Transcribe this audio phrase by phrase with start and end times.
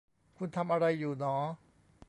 [0.37, 1.35] คุณทำอะไรอยู่หนอ?